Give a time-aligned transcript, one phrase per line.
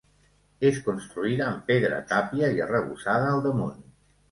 [0.69, 3.81] És construïda amb pedra, tàpia i arrebossada al damunt.